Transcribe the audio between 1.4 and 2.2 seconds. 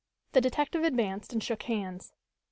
shook hands.